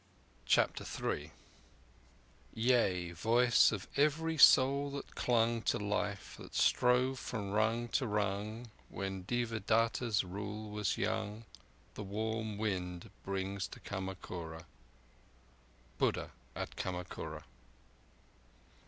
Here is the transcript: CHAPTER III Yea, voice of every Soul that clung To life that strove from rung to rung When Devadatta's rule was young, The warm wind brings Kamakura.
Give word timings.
CHAPTER 0.47 0.83
III 0.83 1.29
Yea, 2.55 3.11
voice 3.11 3.71
of 3.71 3.87
every 3.95 4.35
Soul 4.35 4.89
that 4.93 5.13
clung 5.13 5.61
To 5.61 5.77
life 5.77 6.37
that 6.39 6.55
strove 6.55 7.19
from 7.19 7.51
rung 7.51 7.87
to 7.89 8.07
rung 8.07 8.71
When 8.89 9.25
Devadatta's 9.25 10.23
rule 10.23 10.71
was 10.71 10.97
young, 10.97 11.45
The 11.93 12.01
warm 12.01 12.57
wind 12.57 13.11
brings 13.23 13.67
Kamakura. 13.67 14.65